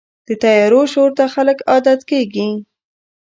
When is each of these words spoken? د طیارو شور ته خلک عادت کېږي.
د 0.27 0.29
طیارو 0.43 0.81
شور 0.93 1.09
ته 1.17 1.23
خلک 1.33 1.57
عادت 1.71 1.99
کېږي. 2.09 2.49